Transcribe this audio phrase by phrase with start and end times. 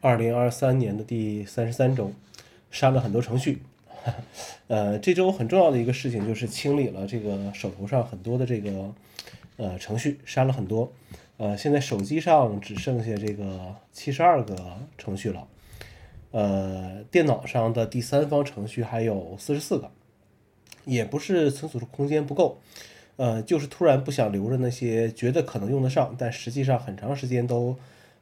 [0.00, 2.12] 二零二三年的第三十三周，
[2.70, 3.62] 删了很多程序。
[4.68, 8.94] 呃，这周很重要的一个事情就是清理了这个手头上很多的这个
[9.56, 10.92] 呃程序，删了很多。
[11.36, 14.56] 呃，现在手机上只剩下这个七十二个
[14.96, 15.46] 程序了。
[16.30, 19.90] 呃，电脑上的第三方程序还有四十四个，
[20.84, 22.58] 也不是存储空间不够，
[23.16, 27.76] 呃，就是突然不想留着那些觉得可能用得上，但实际上很长时间都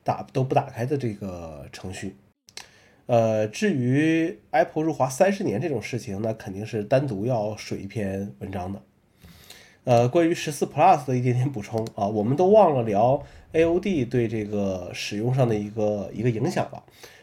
[0.07, 2.15] 打都不打开的这个程序。
[3.07, 8.81] 呃，至于 Apple 入华三十年这种事情，那肯定是单独要水一篇文章的。
[9.85, 16.83] 呃，关于十四 Plus 的一点点补充啊，我们都忘了聊 AOD 对这个使用上的一个一个影响了。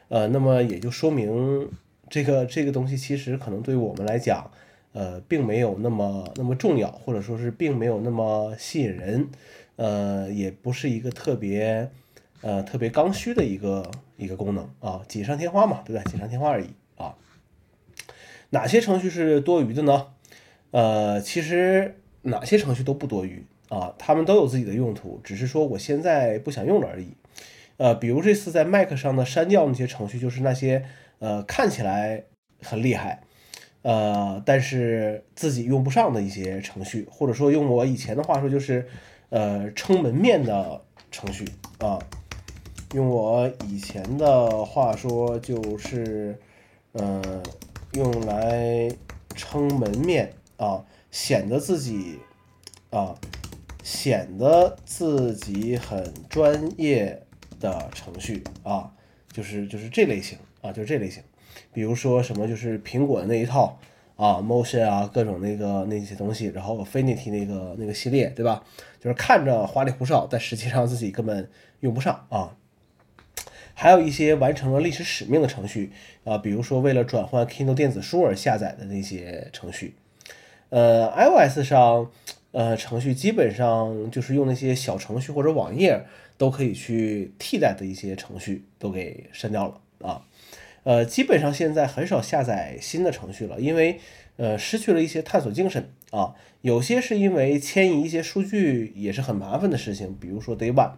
[0.09, 1.70] 呃，那么也就说明
[2.09, 4.50] 这个这个东西其实可能对我们来讲，
[4.94, 9.28] 呃，并没有那么那么重要，或者说是并没有那么吸引人，
[9.76, 11.90] 呃，也不是一个特别
[12.44, 16.04] 呃特别刚需的一个一个功能啊，锦上添花嘛，对吧？
[16.04, 17.16] 锦上添花而已啊。
[18.52, 20.08] 哪些程序是多余的呢？
[20.70, 27.16] 呃，其实哪些程序都不多余啊，他们都有自己的用途，只是说我现在不想用了而已。
[27.78, 30.86] 呃，比如这次在 Mac 上的删掉那些程序，就是那些
[31.20, 32.26] 呃看起来
[32.62, 33.23] 很厉害，
[33.82, 38.88] 呃，但是自己用不上的一些程序，或者说用我以前的话说就是
[39.30, 41.45] 呃撑门面的程序
[41.80, 41.98] 啊，
[42.94, 46.39] 用我以前的话说就是
[46.94, 47.44] 呃
[47.94, 48.89] 用来
[49.36, 52.19] 撑门面啊，显得自己
[52.89, 53.14] 啊
[53.83, 57.19] 显得自己很专业。
[57.59, 58.91] 的程序啊，
[59.31, 61.23] 就是就是这类型啊，就是这类型，
[61.71, 63.80] 比如说什么就是苹果的那一套
[64.17, 68.61] 啊，Motion 啊，各种那个那些东西，然后 Affinity 那个那个系列，对吧？
[68.99, 71.49] 就是看着花里胡哨，但实际上自己根本
[71.80, 72.53] 用不上啊。
[73.74, 75.92] 还有一些完成了历史使命的程序
[76.24, 79.96] 啊，比如说为了转换 Kindle 电子书而下载的那些程序。
[80.70, 82.10] 呃，iOS 上
[82.52, 86.06] 呃程序基本上就是用那些小程序或者网页。
[86.36, 90.26] 都可以去替代的一些程序都给删掉了啊，
[90.83, 94.00] 呃，基本上现在很少下载新的程序了，因为
[94.38, 96.33] 呃失去了一些探索精神啊。
[96.62, 100.94] 有些是因为迁移一些数据也是很麻烦的事情，比如说 Day One，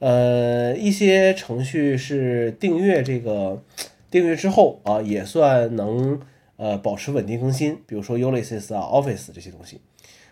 [0.00, 3.62] 呃，一些程序是订阅这个
[4.10, 6.20] 订阅之后啊，也算能
[6.56, 9.80] 呃保持稳定更新，比如说 Ulysses 啊、Office 这些东西。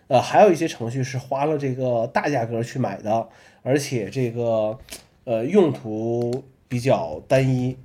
[0.08, 3.28] 呃，还有一些程序是花了这个大价格去买的，
[3.62, 4.78] 而且这个
[5.24, 7.76] 呃用途比较单一，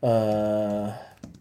[0.00, 0.90] 呃，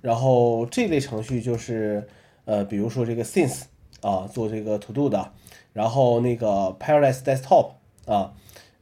[0.02, 2.06] 然后这类程序就是
[2.44, 3.62] 呃，比如说这个 Since
[4.02, 5.32] 啊，做这个 To Do 的，
[5.72, 8.34] 然后那个 Parallels Desktop 啊，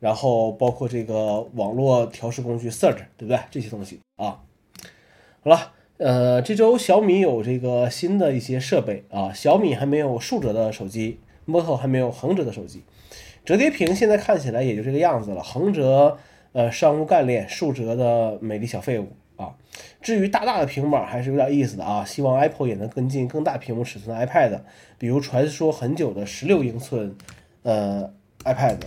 [0.02, 3.40] 然后包括这个网络调试工具 Search，对不对？
[3.50, 4.42] 这些东西啊，
[5.42, 5.72] 好了。
[5.98, 12.82] 呃，这周小米有这个新的一些设备啊，小米还没有竖折的手机，Moto 还没有横折的手机，
[13.46, 16.18] 折叠屏现在看起来也就这个样子了，横折
[16.54, 19.54] 呃商务干练，竖折的美丽小废物啊。
[20.02, 24.62] 至于大大的平板还是有点意思的啊，希望 Apple 也能跟进更大屏幕尺寸的 iPad，
[24.98, 27.16] 比如传说很久的十六英寸
[27.62, 28.12] 呃
[28.44, 28.78] iPad，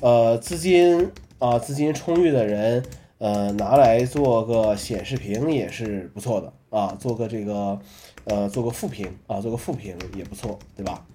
[0.00, 2.84] 呃资金啊资金充裕的人
[3.18, 6.52] 呃拿来做个显示屏也是不错的。
[6.70, 7.80] 啊，做个这个，
[8.24, 11.06] 呃，做个副屏啊，做个副屏也不错，对吧？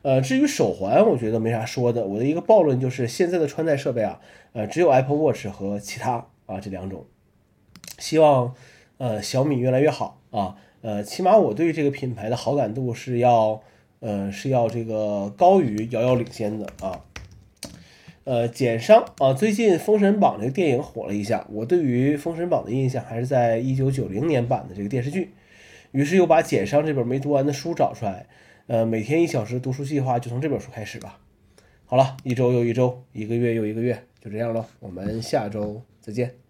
[0.00, 2.06] 呃，至于手环，我觉得没啥说的。
[2.06, 4.18] 我的一个暴论就是，现在的穿戴设备啊，
[4.54, 7.04] 呃，只有 Apple Watch 和其他啊这两种。
[7.98, 8.54] 希望
[8.96, 13.60] 呃小米越来越好啊，呃，起码我对这个品牌的好感度是要，
[14.00, 17.04] 呃，是要这个高于遥遥领先的啊。
[18.26, 25.30] 呃，简商啊，最近《封神榜》这个电影火了一下，我对于《封神榜》的印象还是在一九九零年版的这个电视剧，
[25.92, 28.26] 于是又把简商这本没读完的书找出来，
[28.66, 31.20] 呃，每天一小时读书计划就从这本书开始吧。
[31.84, 36.45] 好了，一周又一周，一个月又一个月，就这样了，我们下周再见。